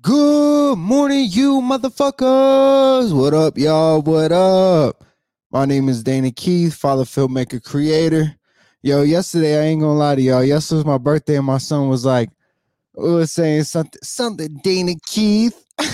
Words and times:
Good 0.00 0.76
morning, 0.78 1.26
you 1.28 1.60
motherfuckers. 1.60 3.12
What 3.12 3.34
up, 3.34 3.58
y'all? 3.58 4.00
What 4.00 4.30
up? 4.30 5.04
My 5.50 5.64
name 5.64 5.88
is 5.88 6.04
Dana 6.04 6.30
Keith, 6.30 6.72
father, 6.74 7.02
filmmaker, 7.02 7.60
creator. 7.60 8.36
Yo, 8.80 9.02
yesterday, 9.02 9.60
I 9.60 9.64
ain't 9.66 9.80
gonna 9.80 9.98
lie 9.98 10.14
to 10.14 10.22
y'all. 10.22 10.44
Yesterday 10.44 10.76
was 10.76 10.86
my 10.86 10.98
birthday, 10.98 11.34
and 11.36 11.46
my 11.46 11.58
son 11.58 11.88
was 11.88 12.04
like, 12.04 12.30
was 12.94 13.32
saying 13.32 13.64
something, 13.64 13.98
something, 14.04 14.60
Dana 14.62 14.92
Keith. 15.04 15.64
and 15.80 15.88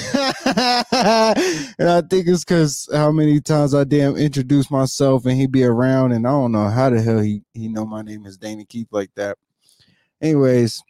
I 1.89 2.03
think 2.03 2.29
it's 2.29 2.45
because 2.45 2.87
how 2.93 3.11
many 3.11 3.41
times 3.41 3.75
I 3.75 3.85
damn 3.85 4.17
introduce 4.17 4.71
myself 4.71 5.25
and 5.25 5.35
he 5.41 5.47
be 5.47 5.65
around, 5.65 6.13
and 6.13 6.27
I 6.27 6.31
don't 6.31 6.53
know 6.53 6.69
how 6.69 6.91
the 6.91 7.01
hell 7.01 7.21
he 7.21 7.43
he 7.55 7.69
know 7.69 7.87
my 7.87 8.03
name 8.03 8.27
is 8.27 8.37
Dana 8.37 8.67
Keith 8.67 8.89
like 8.91 9.15
that. 9.15 9.39
Anyways, 10.21 10.83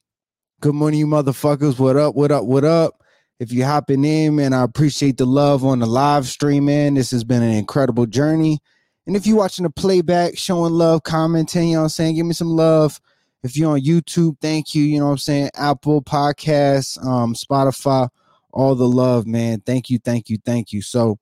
good 0.61 0.75
morning, 0.75 0.99
you 0.99 1.07
motherfuckers. 1.07 1.79
What 1.79 1.97
up? 1.97 2.17
What 2.17 2.33
up? 2.33 2.45
What 2.45 2.65
up? 2.65 3.03
If 3.41 3.53
you 3.53 3.65
hopping 3.65 4.05
in, 4.05 4.37
man, 4.37 4.53
I 4.53 4.63
appreciate 4.63 5.17
the 5.17 5.27
love 5.27 5.65
on 5.65 5.81
the 5.81 5.87
live 5.87 6.27
stream, 6.27 6.67
man. 6.67 6.95
This 6.95 7.11
has 7.11 7.25
been 7.25 7.43
an 7.43 7.51
incredible 7.51 8.07
journey. 8.07 8.61
And 9.07 9.17
if 9.17 9.27
you're 9.27 9.37
watching 9.37 9.65
the 9.65 9.71
playback, 9.71 10.39
showing 10.39 10.73
love, 10.73 11.03
commenting, 11.03 11.69
you 11.69 11.75
know 11.75 11.81
what 11.81 11.85
I'm 11.85 11.89
saying? 11.91 12.15
Give 12.15 12.27
me 12.27 12.33
some 12.33 12.49
love. 12.49 13.01
If 13.43 13.57
you're 13.57 13.73
on 13.73 13.81
YouTube, 13.81 14.41
thank 14.41 14.75
you. 14.75 14.85
You 14.85 15.01
know 15.01 15.07
what 15.07 15.13
I'm 15.13 15.19
saying? 15.19 15.51
Apple 15.55 16.01
Podcasts, 16.01 17.05
um, 17.05 17.35
Spotify, 17.35 18.09
all 18.53 18.75
the 18.75 18.89
love, 18.89 19.27
man. 19.27 19.61
Thank 19.61 19.91
you, 19.91 19.99
thank 19.99 20.31
you, 20.31 20.39
thank 20.45 20.73
you. 20.73 20.81
So 20.81 21.19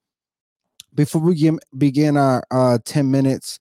before 0.95 1.23
we 1.23 1.35
get, 1.35 1.55
begin 1.77 2.17
our 2.17 2.45
uh 2.51 2.79
10 2.85 3.11
minutes, 3.11 3.59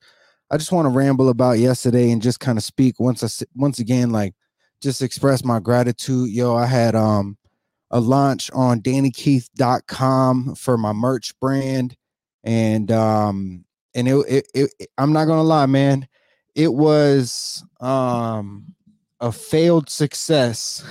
I 0.52 0.58
just 0.58 0.72
want 0.72 0.86
to 0.86 0.90
ramble 0.90 1.30
about 1.30 1.59
yesterday 1.59 2.12
and 2.12 2.22
just 2.22 2.40
kind 2.40 2.58
of 2.58 2.64
speak 2.64 3.00
once 3.00 3.23
I 3.23 3.45
once 3.56 3.80
again, 3.80 4.12
like 4.12 4.36
just 4.81 5.02
express 5.02 5.44
my 5.44 5.59
gratitude. 5.59 6.30
Yo, 6.30 6.56
I 6.56 6.66
had 6.66 6.94
um 6.94 7.38
a 7.91 8.00
launch 8.00 8.50
on 8.52 8.81
dannykeith.com 8.81 10.56
for 10.56 10.78
my 10.78 10.94
merch 10.94 11.38
brand. 11.39 11.95
And 12.44 12.92
um 12.92 13.66
and 13.94 14.08
it, 14.08 14.45
it, 14.56 14.73
it 14.80 14.89
i'm 14.97 15.14
not 15.14 15.25
gonna 15.25 15.44
lie 15.44 15.66
man 15.66 16.08
it 16.56 16.73
was 16.73 17.64
um 17.80 18.73
a 19.19 19.31
failed 19.31 19.89
success. 19.89 20.84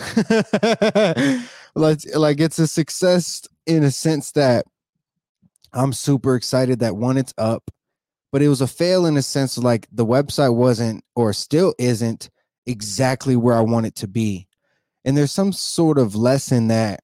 Like 1.75 2.01
like 2.15 2.41
it's 2.41 2.59
a 2.59 2.67
success 2.67 3.47
in 3.67 3.85
a 3.85 3.91
sense 3.91 4.33
that 4.33 4.65
i'm 5.73 5.93
super 5.93 6.35
excited 6.35 6.81
that 6.81 6.97
one 6.97 7.17
it's 7.17 7.35
up 7.39 7.71
but 8.33 8.43
it 8.43 8.49
was 8.49 8.61
a 8.61 8.67
fail 8.67 9.07
in 9.07 9.17
a 9.17 9.23
sense 9.23 9.57
like 9.57 9.87
the 9.93 10.05
website 10.05 10.55
wasn't 10.55 11.05
or 11.15 11.33
still 11.33 11.75
isn't 11.79 12.29
exactly 12.67 13.37
where 13.37 13.55
i 13.55 13.61
want 13.61 13.87
it 13.87 13.95
to 13.95 14.09
be 14.09 14.49
and 15.05 15.17
there's 15.17 15.33
some 15.33 15.53
sort 15.53 15.99
of 15.99 16.15
lesson 16.15 16.69
that 16.69 17.01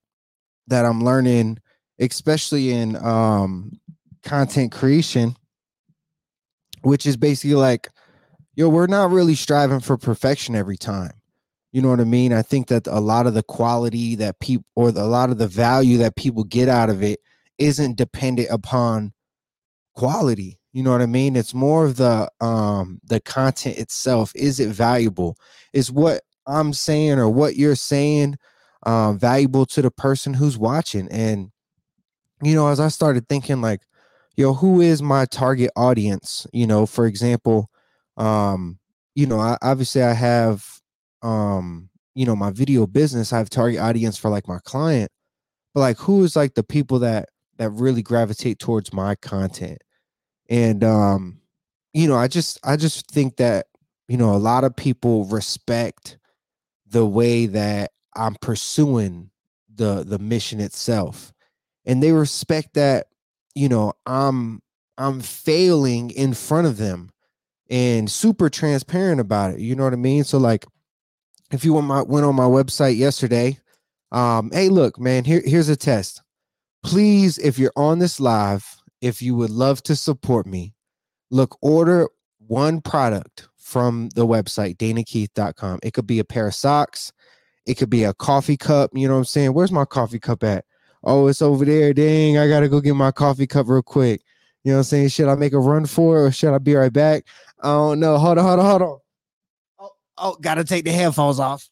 that 0.69 0.85
I'm 0.85 1.05
learning, 1.05 1.59
especially 1.99 2.73
in 2.73 2.97
um, 2.97 3.79
content 4.25 4.73
creation, 4.73 5.37
which 6.83 7.07
is 7.07 7.17
basically 7.17 7.55
like, 7.55 7.89
yo, 8.55 8.69
we're 8.69 8.87
not 8.87 9.11
really 9.11 9.35
striving 9.35 9.81
for 9.81 9.97
perfection 9.97 10.57
every 10.57 10.77
time. 10.77 11.13
You 11.73 11.83
know 11.83 11.91
what 11.91 12.01
I 12.01 12.05
mean? 12.05 12.33
I 12.33 12.43
think 12.43 12.69
that 12.69 12.87
a 12.87 13.01
lot 13.01 13.27
of 13.27 13.35
the 13.35 13.43
quality 13.43 14.15
that 14.17 14.41
people 14.41 14.67
or 14.75 14.91
the, 14.91 15.03
a 15.03 15.05
lot 15.05 15.31
of 15.31 15.39
the 15.39 15.49
value 15.49 15.99
that 15.99 16.17
people 16.17 16.45
get 16.45 16.69
out 16.69 16.91
of 16.91 17.03
it 17.03 17.21
isn't 17.59 17.97
dependent 17.97 18.49
upon 18.51 19.13
quality. 19.95 20.59
You 20.73 20.83
know 20.83 20.91
what 20.91 21.03
I 21.03 21.07
mean? 21.07 21.37
It's 21.37 21.55
more 21.55 21.85
of 21.85 21.97
the 21.97 22.31
um 22.41 23.01
the 23.05 23.21
content 23.21 23.79
itself. 23.79 24.33
Is 24.35 24.59
it 24.59 24.69
valuable? 24.69 25.37
Is 25.73 25.91
what 25.91 26.23
I'm 26.47 26.73
saying 26.73 27.19
or 27.19 27.29
what 27.29 27.57
you're 27.57 27.77
saying 27.77 28.37
um, 28.85 29.19
valuable 29.19 29.67
to 29.67 29.83
the 29.83 29.91
person 29.91 30.35
who's 30.35 30.57
watching. 30.57 31.09
And, 31.11 31.51
you 32.43 32.55
know, 32.55 32.69
as 32.69 32.81
I 32.81 32.89
started 32.89 33.29
thinking, 33.29 33.61
like, 33.61 33.81
yo, 34.37 34.55
who 34.55 34.81
is 34.81 35.03
my 35.03 35.25
target 35.27 35.71
audience? 35.77 36.47
You 36.53 36.67
know, 36.67 36.87
for 36.87 37.07
example, 37.07 37.71
um, 38.17 38.79
you 39.15 39.27
know, 39.27 39.41
I, 39.41 39.59
obviously 39.63 40.03
I 40.03 40.13
have, 40.13 40.81
um, 41.23 41.89
you 42.15 42.25
know, 42.25 42.37
my 42.37 42.51
video 42.51 42.87
business, 42.87 43.33
I 43.33 43.39
have 43.39 43.51
target 43.51 43.81
audience 43.81 44.17
for 44.17 44.31
like 44.31 44.47
my 44.47 44.59
client, 44.65 45.11
but 45.75 45.81
like, 45.81 45.99
who 45.99 46.23
is 46.23 46.37
like 46.37 46.55
the 46.55 46.63
people 46.63 47.01
that, 47.01 47.29
that 47.59 47.71
really 47.71 48.03
gravitate 48.03 48.59
towards 48.59 48.93
my 48.93 49.15
content? 49.17 49.79
And, 50.49 50.85
um, 50.85 51.41
you 51.93 52.07
know, 52.07 52.17
I 52.17 52.29
just, 52.29 52.61
I 52.63 52.77
just 52.77 53.11
think 53.11 53.37
that, 53.37 53.67
you 54.07 54.17
know, 54.17 54.35
a 54.35 54.37
lot 54.37 54.65
of 54.65 54.77
people 54.77 55.25
respect 55.25 56.19
the 56.89 57.07
way 57.07 57.47
that 57.47 57.93
I'm 58.15 58.37
pursuing 58.37 59.31
the 59.75 60.05
the 60.05 60.19
mission 60.19 60.61
itself. 60.61 61.33
And 61.85 62.03
they 62.03 62.13
respect 62.13 62.75
that, 62.75 63.09
you 63.55 63.69
know, 63.69 63.93
I'm 64.07 64.61
I'm 64.99 65.21
failing 65.21 66.11
in 66.11 66.35
front 66.35 66.67
of 66.67 66.79
them 66.79 67.11
and 67.69 68.11
super 68.11 68.49
transparent 68.49 69.21
about 69.21 69.55
it. 69.55 69.61
You 69.61 69.77
know 69.77 69.85
what 69.85 69.93
I 69.93 69.97
mean? 69.97 70.25
So 70.25 70.39
like 70.39 70.67
if 71.53 71.65
you 71.65 71.75
went 71.75 71.87
my 71.87 72.03
went 72.03 72.27
on 72.27 72.35
my 72.35 72.45
website 72.45 72.97
yesterday, 72.97 73.59
um, 74.13 74.51
hey, 74.53 74.69
look, 74.69 74.99
man, 74.99 75.25
here, 75.25 75.43
here's 75.45 75.69
a 75.69 75.77
test. 75.77 76.23
Please, 76.83 77.39
if 77.39 77.59
you're 77.59 77.73
on 77.77 77.99
this 77.99 78.21
live, 78.21 78.77
if 79.01 79.21
you 79.21 79.35
would 79.35 79.51
love 79.51 79.83
to 79.85 79.97
support 79.97 80.47
me, 80.47 80.75
look, 81.31 81.59
order 81.61 82.09
one 82.39 82.81
product 82.81 83.49
from 83.67 84.09
the 84.11 84.25
website, 84.25 84.77
danakeith.com. 84.77 85.81
It 85.83 85.93
could 85.93 86.07
be 86.07 86.21
a 86.21 86.25
pair 86.25 86.47
of 86.47 86.55
socks, 86.55 87.13
it 87.67 87.75
could 87.75 87.91
be 87.91 88.05
a 88.05 88.15
coffee 88.15 88.57
cup. 88.57 88.91
You 88.95 89.09
know 89.09 89.15
what 89.15 89.19
I'm 89.19 89.25
saying? 89.25 89.55
Where's 89.55 89.73
my 89.73 89.85
coffee 89.85 90.21
cup 90.21 90.45
at? 90.45 90.65
Oh, 91.03 91.27
it's 91.27 91.43
over 91.43 91.65
there. 91.65 91.93
Dang, 91.93 92.39
I 92.39 92.49
gotta 92.49 92.69
go 92.69 92.81
get 92.81 92.95
my 92.95 93.11
coffee 93.11 93.49
cup 93.49 93.69
real 93.69 93.83
quick. 93.83 94.23
You 94.63 94.71
know 94.71 94.77
what 94.77 94.81
I'm 94.83 94.85
saying? 94.85 95.09
Should 95.09 95.29
I 95.29 95.35
make 95.35 95.53
a 95.53 95.59
run 95.59 95.85
for 95.85 96.19
it 96.19 96.27
or 96.29 96.31
should 96.31 96.55
I 96.55 96.59
be 96.59 96.77
right 96.77 96.93
back? 96.93 97.25
I 97.61 97.69
don't 97.69 97.99
know. 97.99 98.19
Hold 98.19 98.39
on, 98.39 98.45
hold 98.45 98.61
on, 98.61 98.67
hold 98.67 98.83
on. 98.83 98.99
Oh, 99.81 99.91
oh 100.19 100.37
gotta 100.41 100.63
take 100.63 100.85
the 100.85 100.93
headphones 100.93 101.41
off. 101.41 101.69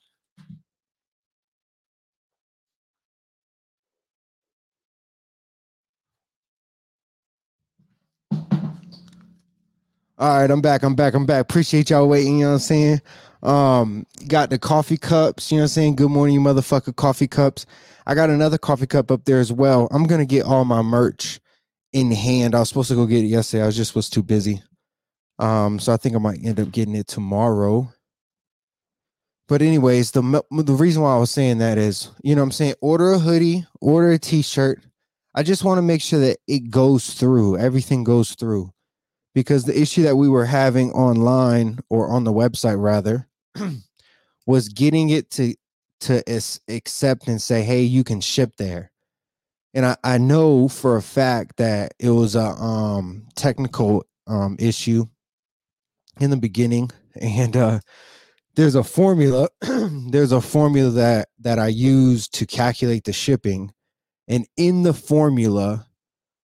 All 10.16 10.38
right, 10.38 10.50
I'm 10.50 10.60
back. 10.60 10.84
I'm 10.84 10.94
back. 10.94 11.14
I'm 11.14 11.26
back. 11.26 11.40
Appreciate 11.40 11.90
y'all 11.90 12.08
waiting. 12.08 12.38
You 12.38 12.44
know 12.44 12.50
what 12.50 12.54
I'm 12.54 12.60
saying? 12.60 13.02
Um, 13.42 14.06
got 14.28 14.48
the 14.48 14.58
coffee 14.58 14.96
cups, 14.96 15.52
you 15.52 15.58
know 15.58 15.62
what 15.62 15.64
I'm 15.64 15.68
saying? 15.68 15.96
Good 15.96 16.10
morning, 16.10 16.34
you 16.34 16.40
motherfucker 16.40 16.96
coffee 16.96 17.28
cups. 17.28 17.66
I 18.06 18.14
got 18.14 18.30
another 18.30 18.56
coffee 18.56 18.86
cup 18.86 19.10
up 19.10 19.24
there 19.26 19.40
as 19.40 19.52
well. 19.52 19.88
I'm 19.90 20.04
gonna 20.04 20.24
get 20.24 20.46
all 20.46 20.64
my 20.64 20.82
merch 20.82 21.40
in 21.92 22.10
hand. 22.12 22.54
I 22.54 22.60
was 22.60 22.68
supposed 22.70 22.88
to 22.88 22.94
go 22.94 23.06
get 23.06 23.24
it 23.24 23.28
yesterday. 23.28 23.64
I 23.64 23.66
was 23.66 23.76
just 23.76 23.94
was 23.94 24.08
too 24.08 24.22
busy. 24.22 24.62
Um, 25.38 25.78
so 25.78 25.92
I 25.92 25.98
think 25.98 26.16
I 26.16 26.18
might 26.18 26.44
end 26.44 26.60
up 26.60 26.70
getting 26.70 26.94
it 26.94 27.08
tomorrow. 27.08 27.92
But 29.48 29.62
anyways, 29.62 30.12
the 30.12 30.42
the 30.50 30.74
reason 30.74 31.02
why 31.02 31.14
I 31.14 31.18
was 31.18 31.30
saying 31.30 31.58
that 31.58 31.76
is, 31.76 32.10
you 32.22 32.34
know 32.34 32.42
what 32.42 32.46
I'm 32.46 32.52
saying, 32.52 32.74
order 32.80 33.12
a 33.12 33.18
hoodie, 33.18 33.66
order 33.80 34.12
a 34.12 34.18
t-shirt. 34.18 34.80
I 35.34 35.42
just 35.42 35.64
want 35.64 35.78
to 35.78 35.82
make 35.82 36.02
sure 36.02 36.20
that 36.20 36.38
it 36.46 36.70
goes 36.70 37.14
through, 37.14 37.58
everything 37.58 38.04
goes 38.04 38.34
through. 38.34 38.73
Because 39.34 39.64
the 39.64 39.78
issue 39.78 40.02
that 40.04 40.16
we 40.16 40.28
were 40.28 40.46
having 40.46 40.92
online 40.92 41.80
or 41.90 42.08
on 42.08 42.24
the 42.24 42.32
website 42.32 42.80
rather 42.80 43.28
was 44.46 44.68
getting 44.68 45.10
it 45.10 45.30
to 45.32 45.54
to 46.00 46.22
accept 46.68 47.26
and 47.26 47.40
say, 47.40 47.62
"Hey, 47.62 47.82
you 47.82 48.04
can 48.04 48.20
ship 48.20 48.56
there." 48.58 48.92
And 49.72 49.84
I, 49.84 49.96
I 50.04 50.18
know 50.18 50.68
for 50.68 50.96
a 50.96 51.02
fact 51.02 51.56
that 51.56 51.94
it 51.98 52.10
was 52.10 52.36
a 52.36 52.50
um, 52.50 53.26
technical 53.34 54.06
um, 54.28 54.56
issue 54.60 55.06
in 56.20 56.30
the 56.30 56.36
beginning, 56.36 56.90
and 57.20 57.56
uh, 57.56 57.80
there's 58.54 58.76
a 58.76 58.84
formula. 58.84 59.48
there's 59.60 60.32
a 60.32 60.40
formula 60.40 60.90
that 60.90 61.28
that 61.40 61.58
I 61.58 61.68
use 61.68 62.28
to 62.28 62.46
calculate 62.46 63.04
the 63.04 63.12
shipping, 63.12 63.72
and 64.28 64.46
in 64.56 64.84
the 64.84 64.94
formula, 64.94 65.86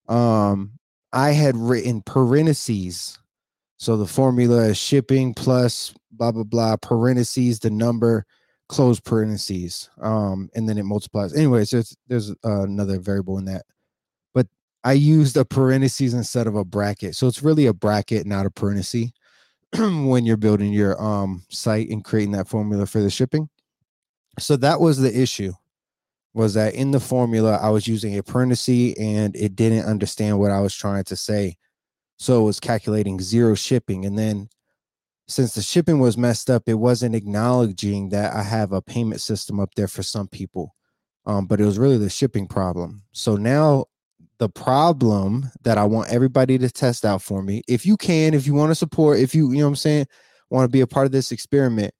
um, 0.08 0.72
I 1.12 1.30
had 1.32 1.56
written 1.56 2.02
parentheses. 2.02 3.18
So 3.78 3.96
the 3.96 4.06
formula 4.06 4.66
is 4.66 4.78
shipping 4.78 5.34
plus 5.34 5.94
blah 6.12 6.32
blah 6.32 6.44
blah 6.44 6.76
parentheses 6.76 7.60
the 7.60 7.70
number 7.70 8.26
close 8.68 9.00
parentheses 9.00 9.88
um 10.00 10.50
and 10.54 10.68
then 10.68 10.78
it 10.78 10.84
multiplies. 10.84 11.34
Anyways 11.34 11.70
there's 11.70 11.96
there's 12.08 12.30
uh, 12.44 12.62
another 12.62 12.98
variable 12.98 13.38
in 13.38 13.46
that. 13.46 13.64
But 14.34 14.46
i 14.84 14.92
used 14.92 15.36
a 15.36 15.44
parentheses 15.44 16.14
instead 16.14 16.46
of 16.46 16.56
a 16.56 16.64
bracket. 16.64 17.16
So 17.16 17.26
it's 17.26 17.42
really 17.42 17.66
a 17.66 17.72
bracket 17.74 18.26
not 18.26 18.46
a 18.46 18.50
parenthesis 18.50 19.10
when 19.78 20.26
you're 20.26 20.36
building 20.36 20.72
your 20.72 21.00
um 21.02 21.44
site 21.48 21.88
and 21.88 22.04
creating 22.04 22.32
that 22.32 22.48
formula 22.48 22.86
for 22.86 23.00
the 23.00 23.10
shipping. 23.10 23.48
So 24.38 24.56
that 24.56 24.80
was 24.80 24.98
the 24.98 25.20
issue 25.20 25.52
was 26.34 26.54
that 26.54 26.74
in 26.74 26.90
the 26.90 27.00
formula 27.00 27.58
i 27.62 27.68
was 27.68 27.86
using 27.86 28.16
a 28.16 28.22
parenthesis 28.22 28.94
and 28.98 29.34
it 29.36 29.56
didn't 29.56 29.84
understand 29.84 30.38
what 30.38 30.50
i 30.50 30.60
was 30.60 30.74
trying 30.74 31.04
to 31.04 31.16
say 31.16 31.56
so 32.16 32.40
it 32.40 32.44
was 32.44 32.60
calculating 32.60 33.20
zero 33.20 33.54
shipping 33.54 34.04
and 34.04 34.18
then 34.18 34.48
since 35.30 35.54
the 35.54 35.62
shipping 35.62 36.00
was 36.00 36.18
messed 36.18 36.50
up, 36.50 36.64
it 36.66 36.74
wasn't 36.74 37.14
acknowledging 37.14 38.08
that 38.08 38.34
I 38.34 38.42
have 38.42 38.72
a 38.72 38.82
payment 38.82 39.20
system 39.20 39.60
up 39.60 39.74
there 39.76 39.88
for 39.88 40.02
some 40.02 40.26
people. 40.26 40.74
Um, 41.24 41.46
but 41.46 41.60
it 41.60 41.64
was 41.64 41.78
really 41.78 41.98
the 41.98 42.10
shipping 42.10 42.48
problem. 42.48 43.02
So 43.12 43.36
now 43.36 43.84
the 44.38 44.48
problem 44.48 45.50
that 45.62 45.78
I 45.78 45.84
want 45.84 46.10
everybody 46.10 46.58
to 46.58 46.70
test 46.70 47.04
out 47.04 47.22
for 47.22 47.42
me, 47.42 47.62
if 47.68 47.86
you 47.86 47.96
can, 47.96 48.34
if 48.34 48.46
you 48.46 48.54
want 48.54 48.70
to 48.70 48.74
support, 48.74 49.20
if 49.20 49.34
you, 49.34 49.52
you 49.52 49.58
know 49.58 49.66
what 49.66 49.70
I'm 49.70 49.76
saying, 49.76 50.06
want 50.48 50.64
to 50.64 50.72
be 50.72 50.80
a 50.80 50.86
part 50.86 51.06
of 51.06 51.12
this 51.12 51.30
experiment, 51.30 51.94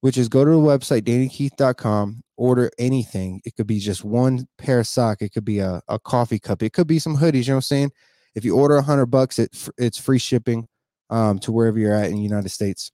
which 0.00 0.16
is 0.16 0.28
go 0.28 0.44
to 0.44 0.50
the 0.50 0.56
website, 0.56 1.02
dannykeith.com, 1.02 2.22
order 2.38 2.70
anything. 2.78 3.42
It 3.44 3.56
could 3.56 3.66
be 3.66 3.80
just 3.80 4.04
one 4.04 4.46
pair 4.56 4.80
of 4.80 4.86
sock. 4.86 5.20
It 5.20 5.32
could 5.32 5.44
be 5.44 5.58
a, 5.58 5.82
a 5.88 5.98
coffee 5.98 6.38
cup. 6.38 6.62
It 6.62 6.72
could 6.72 6.86
be 6.86 6.98
some 6.98 7.16
hoodies. 7.16 7.44
You 7.44 7.48
know 7.48 7.54
what 7.54 7.56
I'm 7.56 7.62
saying? 7.62 7.92
If 8.34 8.44
you 8.44 8.56
order 8.56 8.76
a 8.76 8.82
hundred 8.82 9.06
bucks, 9.06 9.38
it, 9.38 9.50
it's 9.76 9.98
free 9.98 10.18
shipping 10.18 10.68
um, 11.10 11.38
to 11.40 11.52
wherever 11.52 11.78
you're 11.78 11.94
at 11.94 12.10
in 12.10 12.16
the 12.16 12.22
United 12.22 12.50
States. 12.50 12.92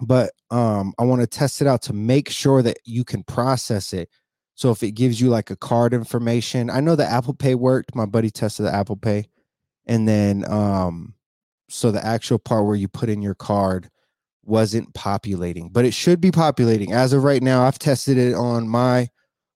But 0.00 0.30
um, 0.50 0.94
I 0.98 1.04
want 1.04 1.20
to 1.22 1.26
test 1.26 1.60
it 1.60 1.66
out 1.66 1.82
to 1.82 1.92
make 1.92 2.30
sure 2.30 2.62
that 2.62 2.78
you 2.84 3.04
can 3.04 3.24
process 3.24 3.92
it. 3.92 4.08
So 4.54 4.70
if 4.70 4.82
it 4.82 4.92
gives 4.92 5.20
you 5.20 5.28
like 5.28 5.50
a 5.50 5.56
card 5.56 5.92
information, 5.92 6.70
I 6.70 6.80
know 6.80 6.96
the 6.96 7.06
Apple 7.06 7.34
Pay 7.34 7.56
worked. 7.56 7.94
My 7.94 8.06
buddy 8.06 8.30
tested 8.30 8.66
the 8.66 8.74
Apple 8.74 8.96
Pay. 8.96 9.28
And 9.86 10.06
then 10.06 10.44
um, 10.50 11.14
so 11.68 11.90
the 11.90 12.04
actual 12.04 12.38
part 12.38 12.66
where 12.66 12.76
you 12.76 12.88
put 12.88 13.08
in 13.08 13.22
your 13.22 13.34
card 13.34 13.88
wasn't 14.48 14.92
populating, 14.94 15.68
but 15.68 15.84
it 15.84 15.94
should 15.94 16.20
be 16.20 16.30
populating. 16.30 16.92
As 16.92 17.12
of 17.12 17.22
right 17.22 17.42
now, 17.42 17.64
I've 17.64 17.78
tested 17.78 18.18
it 18.18 18.34
on 18.34 18.68
my 18.68 19.08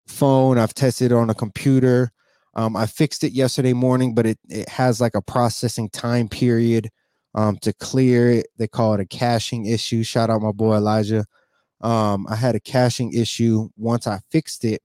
phone, 0.07 0.59
I've 0.59 0.75
tested 0.75 1.13
it 1.13 1.15
on 1.15 1.31
a 1.31 1.35
computer. 1.35 2.13
Um, 2.55 2.77
I 2.77 2.85
fixed 2.85 3.25
it 3.25 3.33
yesterday 3.33 3.73
morning, 3.73 4.15
but 4.15 4.27
it, 4.27 4.39
it 4.49 4.69
has 4.69 5.01
like 5.01 5.15
a 5.15 5.23
processing 5.23 5.89
time 5.89 6.29
period 6.29 6.91
um, 7.35 7.57
to 7.63 7.73
clear 7.73 8.31
it. 8.31 8.49
They 8.59 8.69
call 8.69 8.93
it 8.93 9.01
a 9.01 9.07
caching 9.07 9.65
issue. 9.65 10.03
Shout 10.03 10.29
out 10.29 10.43
my 10.43 10.53
boy 10.53 10.75
Elijah. 10.75 11.25
Um, 11.81 12.27
I 12.29 12.37
had 12.37 12.55
a 12.55 12.61
caching 12.61 13.15
issue 13.15 13.71
once 13.77 14.07
I 14.07 14.21
fixed 14.31 14.65
it 14.65 14.83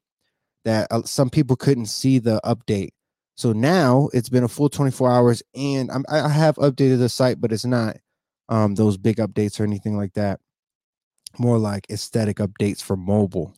that 0.63 0.87
uh, 0.91 1.03
some 1.03 1.29
people 1.29 1.57
couldn't 1.57 1.87
see 1.87 2.19
the 2.19 2.39
update. 2.45 2.91
So 3.35 3.51
now 3.51 4.09
it's 4.13 4.29
been 4.29 4.43
a 4.43 4.47
full 4.47 4.69
24 4.69 5.11
hours 5.11 5.43
and 5.53 5.91
I'm, 5.91 6.05
I 6.09 6.29
have 6.29 6.55
updated 6.55 6.99
the 6.99 7.09
site, 7.09 7.39
but 7.39 7.51
it's 7.51 7.65
not 7.65 7.97
um, 8.49 8.75
those 8.75 8.97
big 8.97 9.17
updates 9.17 9.59
or 9.59 9.63
anything 9.63 9.97
like 9.97 10.13
that. 10.13 10.39
More 11.37 11.57
like 11.57 11.85
aesthetic 11.89 12.37
updates 12.37 12.81
for 12.81 12.95
mobile, 12.95 13.53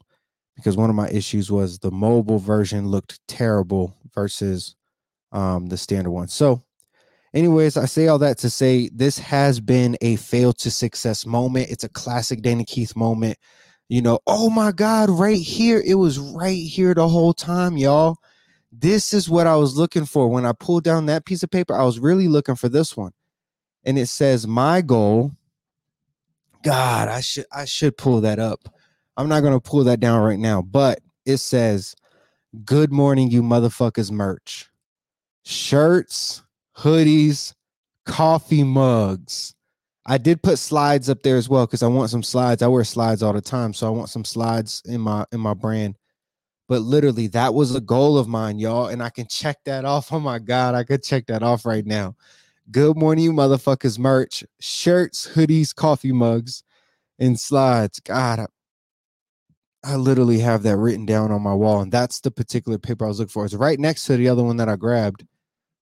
because 0.56 0.76
one 0.76 0.90
of 0.90 0.96
my 0.96 1.10
issues 1.10 1.50
was 1.50 1.80
the 1.80 1.92
mobile 1.92 2.40
version 2.40 2.88
looked 2.88 3.20
terrible 3.28 3.96
versus 4.14 4.76
um, 5.32 5.68
the 5.68 5.78
standard 5.78 6.12
one. 6.12 6.28
So, 6.28 6.64
anyways, 7.34 7.78
I 7.78 7.86
say 7.86 8.08
all 8.08 8.20
that 8.20 8.38
to 8.40 8.50
say 8.50 8.90
this 8.94 9.18
has 9.20 9.62
been 9.62 9.98
a 10.02 10.18
fail 10.18 10.52
to 10.54 10.72
success 10.72 11.26
moment. 11.26 11.70
It's 11.70 11.86
a 11.86 11.90
classic 11.90 12.42
Dana 12.42 12.66
Keith 12.66 12.96
moment. 12.96 13.38
You 13.88 14.02
know, 14.02 14.20
oh 14.28 14.50
my 14.50 14.72
God, 14.72 15.10
right 15.10 15.42
here. 15.42 15.82
It 15.86 15.96
was 15.96 16.20
right 16.20 16.62
here 16.62 16.94
the 16.94 17.08
whole 17.08 17.34
time, 17.34 17.78
y'all. 17.78 18.18
This 18.72 19.14
is 19.14 19.30
what 19.30 19.48
I 19.48 19.56
was 19.56 19.78
looking 19.78 20.06
for. 20.06 20.28
When 20.28 20.46
I 20.46 20.52
pulled 20.52 20.84
down 20.84 21.06
that 21.06 21.26
piece 21.26 21.44
of 21.44 21.50
paper, 21.50 21.74
I 21.76 21.84
was 21.84 21.98
really 22.00 22.28
looking 22.28 22.56
for 22.56 22.70
this 22.70 22.98
one 22.98 23.14
and 23.90 23.98
it 23.98 24.06
says 24.06 24.46
my 24.46 24.82
goal. 24.82 25.32
God, 26.64 27.08
I 27.08 27.22
should 27.22 27.48
I 27.52 27.66
should 27.66 27.98
pull 27.98 28.22
that 28.22 28.38
up. 28.38 28.70
I'm 29.18 29.28
not 29.28 29.42
gonna 29.42 29.60
pull 29.60 29.84
that 29.86 30.00
down 30.00 30.22
right 30.22 30.38
now, 30.38 30.62
but 30.62 31.00
it 31.26 31.38
says, 31.38 31.96
"Good 32.64 32.92
morning, 32.92 33.32
you 33.32 33.42
motherfuckers." 33.42 34.12
Merch, 34.12 34.70
shirts, 35.44 36.44
hoodies, 36.78 37.56
coffee 38.06 38.64
mugs. 38.64 39.56
I 40.06 40.20
did 40.20 40.44
put 40.44 40.60
slides 40.60 41.10
up 41.10 41.24
there 41.24 41.38
as 41.38 41.50
well 41.50 41.66
because 41.66 41.82
I 41.82 41.88
want 41.88 42.12
some 42.12 42.24
slides. 42.24 42.62
I 42.62 42.68
wear 42.68 42.84
slides 42.84 43.24
all 43.24 43.34
the 43.34 43.42
time, 43.42 43.74
so 43.74 43.88
I 43.88 43.90
want 43.90 44.10
some 44.10 44.26
slides 44.26 44.84
in 44.86 45.02
my 45.02 45.26
in 45.32 45.40
my 45.40 45.56
brand. 45.56 45.96
But 46.68 46.84
literally, 46.84 47.26
that 47.28 47.56
was 47.56 47.74
a 47.74 47.82
goal 47.82 48.20
of 48.20 48.28
mine, 48.28 48.60
y'all, 48.60 48.86
and 48.86 49.02
I 49.02 49.10
can 49.10 49.26
check 49.26 49.58
that 49.66 49.84
off. 49.84 50.14
Oh 50.14 50.20
my 50.20 50.38
god, 50.38 50.76
I 50.76 50.84
could 50.84 51.02
check 51.02 51.26
that 51.26 51.42
off 51.42 51.66
right 51.66 51.88
now. 51.88 52.16
Good 52.72 52.98
morning, 52.98 53.24
you 53.24 53.32
motherfuckers 53.32 53.98
merch, 53.98 54.44
shirts, 54.60 55.28
hoodies, 55.34 55.74
coffee 55.74 56.12
mugs, 56.12 56.62
and 57.18 57.40
slides. 57.40 58.00
God, 58.00 58.42
I, 58.42 58.46
I, 59.84 59.96
literally 59.96 60.38
have 60.40 60.62
that 60.64 60.78
written 60.78 61.04
down 61.04 61.32
on 61.32 61.42
my 61.42 61.54
wall, 61.54 61.82
and 61.82 61.92
that's 61.92 62.20
the 62.20 62.30
particular 62.30 62.78
paper 62.78 63.06
I 63.06 63.08
was 63.08 63.18
looking 63.18 63.32
for. 63.32 63.44
It's 63.44 63.56
right 63.56 63.80
next 63.80 64.06
to 64.06 64.18
the 64.18 64.30
other 64.30 64.44
one 64.44 64.58
that 64.58 64.70
I 64.70 64.76
grabbed. 64.76 65.26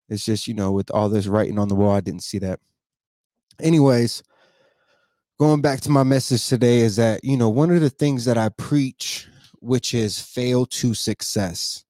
It's 0.08 0.24
just, 0.24 0.48
you 0.48 0.54
know, 0.54 0.72
with 0.72 0.90
all 0.92 1.10
this 1.10 1.28
writing 1.28 1.60
on 1.60 1.68
the 1.68 1.76
wall, 1.76 1.92
I 1.92 2.00
didn't 2.00 2.24
see 2.24 2.40
that. 2.40 2.62
Anyways, 3.60 4.24
going 5.42 5.60
back 5.60 5.82
to 5.82 5.92
my 5.92 6.04
message 6.04 6.48
today 6.48 6.80
is 6.80 6.96
that, 6.96 7.22
you 7.22 7.36
know, 7.36 7.50
one 7.50 7.70
of 7.70 7.82
the 7.82 7.90
things 7.90 8.24
that 8.24 8.38
I 8.38 8.48
preach, 8.48 9.28
which 9.60 9.94
is 9.94 10.22
fail 10.22 10.66
to 10.68 10.94
success. 10.94 11.84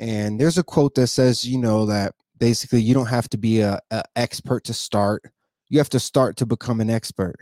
And 0.00 0.40
there's 0.40 0.56
a 0.56 0.64
quote 0.64 0.94
that 0.94 1.08
says, 1.08 1.44
you 1.44 1.58
know, 1.58 1.84
that 1.84 2.14
basically 2.42 2.82
you 2.82 2.92
don't 2.92 3.06
have 3.06 3.28
to 3.28 3.38
be 3.38 3.60
a, 3.60 3.78
a 3.92 4.02
expert 4.16 4.64
to 4.64 4.74
start. 4.74 5.30
You 5.68 5.78
have 5.78 5.90
to 5.90 6.00
start 6.00 6.36
to 6.38 6.44
become 6.44 6.80
an 6.80 6.90
expert. 6.90 7.36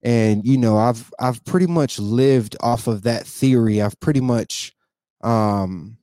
And 0.00 0.46
you 0.46 0.56
know 0.56 0.78
i've 0.78 1.12
i've 1.18 1.44
pretty 1.44 1.66
much 1.66 1.98
lived 1.98 2.54
off 2.60 2.86
of 2.86 3.02
that 3.02 3.26
theory. 3.26 3.82
I've 3.82 3.98
pretty 3.98 4.20
much 4.20 4.72
um 5.24 5.98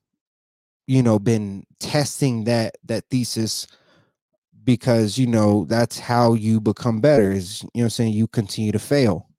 you 0.86 1.02
know 1.02 1.18
been 1.18 1.64
testing 1.80 2.44
that 2.44 2.76
that 2.84 3.04
thesis 3.10 3.66
because 4.62 5.16
you 5.16 5.26
know 5.26 5.64
that's 5.64 5.98
how 5.98 6.34
you 6.34 6.60
become 6.60 7.00
better 7.00 7.32
is 7.32 7.62
you 7.72 7.80
know 7.80 7.84
I'm 7.84 7.90
saying 7.90 8.12
you 8.12 8.26
continue 8.28 8.72
to 8.72 8.78
fail. 8.78 9.30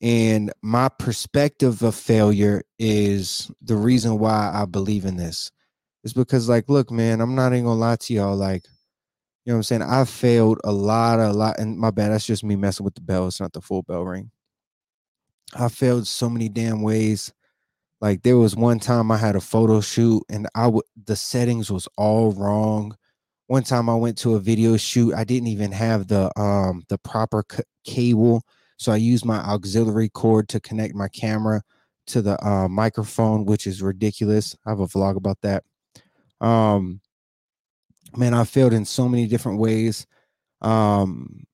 And 0.00 0.52
my 0.62 0.88
perspective 0.88 1.82
of 1.82 1.96
failure 1.96 2.62
is 2.78 3.50
the 3.60 3.76
reason 3.76 4.20
why 4.20 4.52
i 4.54 4.64
believe 4.66 5.04
in 5.04 5.16
this 5.16 5.50
is 6.04 6.12
because 6.12 6.48
like 6.48 6.68
look 6.68 6.90
man 6.90 7.20
i'm 7.20 7.34
not 7.34 7.52
even 7.52 7.64
gonna 7.64 7.78
lie 7.78 7.96
to 7.96 8.14
y'all 8.14 8.36
like 8.36 8.64
you 9.44 9.52
know 9.52 9.56
what 9.56 9.58
i'm 9.60 9.62
saying? 9.64 9.82
I 9.82 10.04
failed 10.04 10.60
a 10.64 10.72
lot 10.72 11.18
a 11.18 11.32
lot 11.32 11.58
and 11.58 11.78
my 11.78 11.90
bad 11.90 12.12
that's 12.12 12.26
just 12.26 12.44
me 12.44 12.56
messing 12.56 12.84
with 12.84 12.94
the 12.94 13.00
bell 13.00 13.26
it's 13.26 13.40
not 13.40 13.52
the 13.52 13.60
full 13.62 13.82
bell 13.82 14.04
ring. 14.04 14.30
I 15.54 15.68
failed 15.68 16.06
so 16.06 16.30
many 16.30 16.48
damn 16.48 16.82
ways. 16.82 17.32
Like 18.00 18.22
there 18.22 18.38
was 18.38 18.56
one 18.56 18.80
time 18.80 19.10
i 19.10 19.16
had 19.16 19.36
a 19.36 19.40
photo 19.40 19.80
shoot 19.80 20.22
and 20.30 20.48
i 20.54 20.66
would 20.66 20.84
the 21.06 21.16
settings 21.16 21.70
was 21.70 21.88
all 21.96 22.32
wrong. 22.32 22.96
One 23.46 23.62
time 23.64 23.88
i 23.88 23.94
went 23.94 24.18
to 24.18 24.34
a 24.36 24.40
video 24.40 24.76
shoot 24.76 25.14
i 25.14 25.24
didn't 25.24 25.48
even 25.48 25.72
have 25.72 26.08
the 26.08 26.30
um 26.40 26.82
the 26.88 26.98
proper 26.98 27.44
c- 27.50 27.62
cable 27.84 28.42
so 28.78 28.92
i 28.92 28.96
used 28.96 29.24
my 29.24 29.38
auxiliary 29.38 30.08
cord 30.10 30.48
to 30.50 30.60
connect 30.60 30.94
my 30.94 31.08
camera 31.08 31.62
to 32.08 32.22
the 32.22 32.42
uh, 32.46 32.68
microphone 32.68 33.44
which 33.46 33.66
is 33.66 33.82
ridiculous. 33.82 34.56
I 34.66 34.70
have 34.70 34.80
a 34.80 34.86
vlog 34.86 35.16
about 35.16 35.38
that 35.42 35.64
um, 36.40 37.00
man, 38.16 38.34
I 38.34 38.44
failed 38.44 38.72
in 38.72 38.84
so 38.84 39.08
many 39.08 39.26
different 39.26 39.58
ways. 39.58 40.06
Um, 40.60 41.44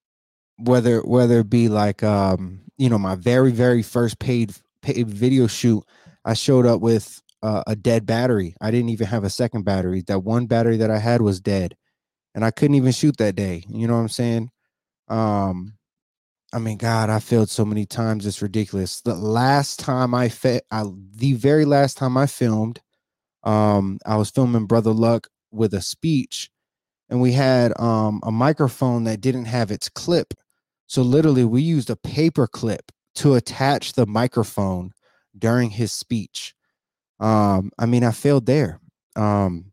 whether 0.59 1.01
whether 1.01 1.41
it 1.41 1.51
be 1.51 1.69
like 1.69 2.03
um, 2.03 2.61
you 2.79 2.89
know, 2.89 2.99
my 2.99 3.15
very 3.15 3.53
very 3.53 3.83
first 3.83 4.19
paid 4.19 4.55
paid 4.83 5.09
video 5.09 5.47
shoot, 5.47 5.85
I 6.25 6.35
showed 6.35 6.67
up 6.67 6.81
with 6.81 7.23
uh, 7.43 7.63
a 7.67 7.77
dead 7.77 8.07
battery. 8.07 8.55
I 8.61 8.71
didn't 8.71 8.91
even 8.91 9.07
have 9.07 9.25
a 9.25 9.31
second 9.31 9.65
battery. 9.65 10.03
That 10.07 10.21
one 10.21 10.47
battery 10.47 10.77
that 10.79 10.91
I 10.91 10.99
had 10.99 11.23
was 11.23 11.41
dead, 11.41 11.77
and 12.35 12.45
I 12.45 12.51
couldn't 12.51 12.77
even 12.77 12.93
shoot 12.93 13.17
that 13.19 13.37
day. 13.37 13.65
You 13.69 13.87
know 13.87 13.95
what 13.95 14.01
I'm 14.01 14.09
saying? 14.09 14.51
Um, 15.09 15.75
I 16.53 16.59
mean, 16.59 16.79
God, 16.79 17.11
I 17.11 17.19
failed 17.19 17.51
so 17.51 17.65
many 17.65 17.87
times. 17.87 18.27
It's 18.27 18.43
ridiculous. 18.43 19.01
The 19.03 19.15
last 19.15 19.79
time 19.79 20.15
I, 20.15 20.29
fa- 20.29 20.63
I 20.71 20.85
the 21.15 21.35
very 21.35 21.65
last 21.65 21.99
time 21.99 22.17
I 22.17 22.27
filmed, 22.27 22.81
um, 23.47 23.99
I 24.05 24.17
was 24.17 24.31
filming 24.31 24.67
Brother 24.67 24.93
Luck 24.93 25.29
with 25.51 25.73
a 25.73 25.81
speech, 25.81 26.51
and 27.09 27.21
we 27.21 27.33
had 27.33 27.79
um, 27.81 28.21
a 28.25 28.33
microphone 28.33 29.05
that 29.05 29.21
didn't 29.21 29.47
have 29.47 29.71
its 29.71 29.89
clip. 29.89 30.35
So 30.89 31.03
literally, 31.03 31.45
we 31.45 31.63
used 31.63 31.89
a 31.89 31.97
paper 31.97 32.47
clip 32.47 32.93
to 33.17 33.35
attach 33.35 33.95
the 33.95 34.07
microphone 34.07 34.93
during 35.39 35.71
his 35.71 35.93
speech. 35.93 36.55
Um, 37.21 37.71
I 37.79 37.87
mean, 37.87 38.05
I 38.05 38.11
failed 38.11 38.47
there. 38.47 38.81
Um, 39.15 39.73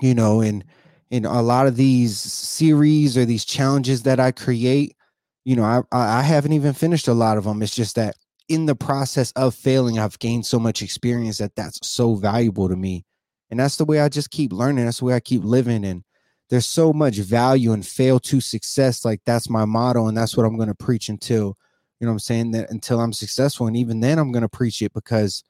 you 0.00 0.14
know, 0.14 0.40
and 0.40 0.64
in 1.10 1.24
a 1.24 1.42
lot 1.42 1.66
of 1.66 1.76
these 1.76 2.18
series 2.18 3.16
or 3.18 3.24
these 3.24 3.44
challenges 3.44 4.02
that 4.04 4.18
I 4.20 4.32
create, 4.32 4.96
you 5.44 5.56
know, 5.56 5.64
I 5.64 5.82
I 5.92 6.22
haven't 6.22 6.52
even 6.52 6.72
finished 6.72 7.08
a 7.08 7.14
lot 7.14 7.38
of 7.38 7.44
them. 7.44 7.62
It's 7.62 7.74
just 7.74 7.96
that 7.96 8.16
in 8.48 8.66
the 8.66 8.74
process 8.74 9.32
of 9.32 9.54
failing, 9.54 9.98
I've 9.98 10.18
gained 10.18 10.46
so 10.46 10.58
much 10.58 10.82
experience 10.82 11.38
that 11.38 11.56
that's 11.56 11.86
so 11.86 12.14
valuable 12.14 12.68
to 12.68 12.76
me. 12.76 13.04
And 13.50 13.60
that's 13.60 13.76
the 13.76 13.84
way 13.84 14.00
I 14.00 14.08
just 14.08 14.30
keep 14.30 14.52
learning. 14.52 14.84
That's 14.84 14.98
the 14.98 15.06
way 15.06 15.14
I 15.14 15.20
keep 15.20 15.44
living. 15.44 15.84
And 15.84 16.04
there's 16.50 16.66
so 16.66 16.92
much 16.92 17.16
value 17.16 17.72
in 17.72 17.82
fail 17.82 18.20
to 18.20 18.40
success. 18.40 19.04
Like 19.04 19.20
that's 19.24 19.48
my 19.48 19.64
motto. 19.64 20.08
And 20.08 20.16
that's 20.16 20.36
what 20.36 20.44
I'm 20.44 20.56
going 20.56 20.68
to 20.68 20.74
preach 20.74 21.08
until, 21.08 21.56
you 22.00 22.06
know 22.06 22.12
I'm 22.12 22.18
saying? 22.18 22.50
That 22.50 22.70
until 22.70 23.00
I'm 23.00 23.12
successful. 23.12 23.66
And 23.66 23.76
even 23.76 24.00
then, 24.00 24.18
I'm 24.18 24.32
going 24.32 24.42
to 24.42 24.48
preach 24.48 24.82
it 24.82 24.92
because, 24.92 25.42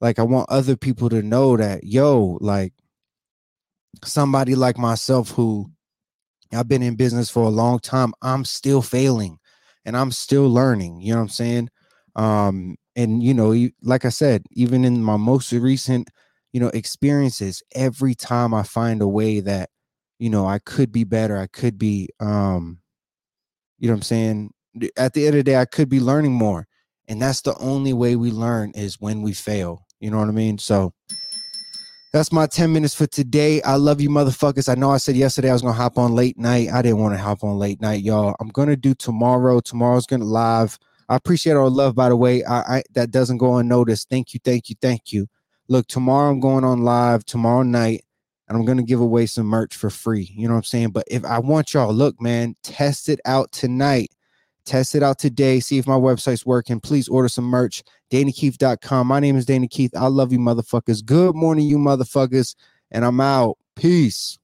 like, 0.00 0.18
I 0.18 0.22
want 0.22 0.50
other 0.50 0.76
people 0.76 1.08
to 1.08 1.22
know 1.22 1.56
that, 1.56 1.84
yo, 1.84 2.38
like 2.40 2.74
somebody 4.04 4.54
like 4.54 4.76
myself 4.76 5.30
who 5.30 5.70
I've 6.52 6.68
been 6.68 6.82
in 6.82 6.96
business 6.96 7.30
for 7.30 7.44
a 7.44 7.48
long 7.48 7.78
time, 7.78 8.12
I'm 8.20 8.44
still 8.44 8.82
failing 8.82 9.38
and 9.84 9.96
I'm 9.96 10.12
still 10.12 10.48
learning. 10.50 11.00
You 11.00 11.12
know 11.12 11.18
what 11.18 11.22
I'm 11.22 11.28
saying? 11.30 11.70
Um, 12.16 12.76
and 12.96 13.22
you 13.22 13.34
know, 13.34 13.54
like 13.82 14.04
I 14.04 14.08
said, 14.08 14.44
even 14.52 14.84
in 14.84 15.02
my 15.02 15.16
most 15.16 15.52
recent, 15.52 16.08
you 16.52 16.60
know, 16.60 16.68
experiences, 16.68 17.62
every 17.74 18.14
time 18.14 18.54
I 18.54 18.62
find 18.62 19.02
a 19.02 19.08
way 19.08 19.40
that, 19.40 19.68
you 20.18 20.30
know, 20.30 20.46
I 20.46 20.58
could 20.58 20.90
be 20.90 21.04
better, 21.04 21.36
I 21.36 21.46
could 21.46 21.78
be, 21.78 22.08
um, 22.18 22.78
you 23.78 23.86
know, 23.86 23.92
what 23.92 23.98
I'm 23.98 24.02
saying. 24.02 24.50
At 24.96 25.12
the 25.12 25.26
end 25.26 25.36
of 25.36 25.40
the 25.40 25.44
day, 25.44 25.56
I 25.56 25.66
could 25.66 25.88
be 25.88 26.00
learning 26.00 26.32
more, 26.32 26.66
and 27.06 27.20
that's 27.20 27.42
the 27.42 27.56
only 27.58 27.92
way 27.92 28.16
we 28.16 28.30
learn 28.30 28.72
is 28.74 29.00
when 29.00 29.22
we 29.22 29.32
fail. 29.32 29.86
You 30.00 30.10
know 30.10 30.18
what 30.18 30.28
I 30.28 30.32
mean? 30.32 30.58
So 30.58 30.92
that's 32.12 32.32
my 32.32 32.46
10 32.46 32.72
minutes 32.72 32.94
for 32.94 33.06
today. 33.06 33.60
I 33.62 33.76
love 33.76 34.00
you, 34.00 34.08
motherfuckers. 34.08 34.70
I 34.70 34.74
know 34.74 34.90
I 34.90 34.96
said 34.96 35.16
yesterday 35.16 35.50
I 35.50 35.52
was 35.52 35.62
gonna 35.62 35.74
hop 35.74 35.98
on 35.98 36.14
late 36.14 36.38
night. 36.38 36.70
I 36.72 36.80
didn't 36.80 36.98
want 36.98 37.14
to 37.14 37.18
hop 37.18 37.44
on 37.44 37.58
late 37.58 37.80
night, 37.80 38.02
y'all. 38.02 38.34
I'm 38.40 38.48
gonna 38.48 38.76
do 38.76 38.94
tomorrow. 38.94 39.60
Tomorrow's 39.60 40.06
gonna 40.06 40.24
live. 40.24 40.78
I 41.08 41.16
appreciate 41.16 41.54
all 41.54 41.70
love, 41.70 41.94
by 41.94 42.08
the 42.08 42.16
way. 42.16 42.44
I, 42.44 42.78
I 42.78 42.82
that 42.94 43.10
doesn't 43.10 43.38
go 43.38 43.56
unnoticed. 43.56 44.08
Thank 44.08 44.34
you, 44.34 44.40
thank 44.44 44.68
you, 44.68 44.76
thank 44.80 45.12
you. 45.12 45.26
Look, 45.68 45.86
tomorrow 45.86 46.30
I'm 46.30 46.40
going 46.40 46.64
on 46.64 46.82
live 46.82 47.24
tomorrow 47.24 47.62
night, 47.62 48.04
and 48.48 48.56
I'm 48.56 48.64
gonna 48.64 48.82
give 48.82 49.00
away 49.00 49.26
some 49.26 49.46
merch 49.46 49.76
for 49.76 49.90
free. 49.90 50.30
You 50.34 50.48
know 50.48 50.54
what 50.54 50.58
I'm 50.58 50.64
saying? 50.64 50.90
But 50.90 51.04
if 51.08 51.24
I 51.24 51.38
want 51.38 51.74
y'all, 51.74 51.92
look, 51.92 52.20
man, 52.20 52.54
test 52.62 53.08
it 53.08 53.20
out 53.24 53.52
tonight. 53.52 54.10
Test 54.64 54.96
it 54.96 55.02
out 55.04 55.20
today. 55.20 55.60
See 55.60 55.78
if 55.78 55.86
my 55.86 55.94
website's 55.94 56.44
working. 56.44 56.80
Please 56.80 57.08
order 57.08 57.28
some 57.28 57.44
merch. 57.44 57.84
DannyKeith.com. 58.10 59.06
My 59.06 59.20
name 59.20 59.36
is 59.36 59.46
Danny 59.46 59.68
Keith. 59.68 59.92
I 59.96 60.08
love 60.08 60.32
you, 60.32 60.40
motherfuckers. 60.40 61.04
Good 61.04 61.36
morning, 61.36 61.66
you 61.66 61.78
motherfuckers. 61.78 62.56
And 62.90 63.04
I'm 63.04 63.20
out. 63.20 63.58
Peace. 63.76 64.38